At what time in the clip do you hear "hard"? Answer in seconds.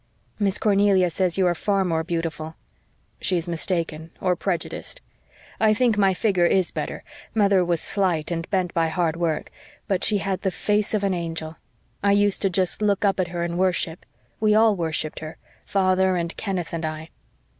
8.87-9.15